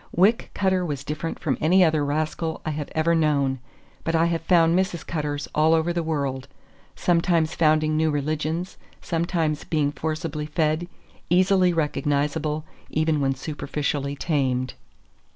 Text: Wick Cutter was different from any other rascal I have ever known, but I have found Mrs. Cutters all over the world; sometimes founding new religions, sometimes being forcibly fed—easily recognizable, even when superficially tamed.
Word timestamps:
Wick 0.15 0.49
Cutter 0.55 0.83
was 0.83 1.03
different 1.03 1.37
from 1.37 1.59
any 1.61 1.83
other 1.83 2.03
rascal 2.03 2.59
I 2.65 2.71
have 2.71 2.89
ever 2.95 3.13
known, 3.13 3.59
but 4.03 4.15
I 4.15 4.25
have 4.25 4.41
found 4.41 4.75
Mrs. 4.75 5.05
Cutters 5.05 5.47
all 5.53 5.75
over 5.75 5.93
the 5.93 6.01
world; 6.01 6.47
sometimes 6.95 7.53
founding 7.53 7.95
new 7.97 8.09
religions, 8.09 8.77
sometimes 9.03 9.63
being 9.63 9.91
forcibly 9.91 10.47
fed—easily 10.47 11.71
recognizable, 11.71 12.63
even 12.89 13.19
when 13.21 13.35
superficially 13.35 14.15
tamed. 14.15 14.73